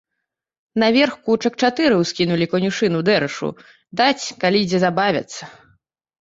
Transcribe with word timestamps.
Наверх 0.83 1.13
кучак 1.27 1.53
чатыры 1.67 1.95
ўскінулі 1.99 2.45
канюшыны 2.53 2.99
дэрашу, 3.11 3.49
даць, 4.03 4.25
калі 4.45 4.65
дзе 4.71 4.77
забавяцца. 4.87 5.43